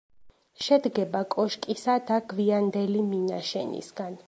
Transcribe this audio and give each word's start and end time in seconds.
შედგება 0.67 1.21
კოშკისა 1.35 1.99
და 2.09 2.19
გვიანდელი 2.33 3.07
მინაშენისგან. 3.13 4.19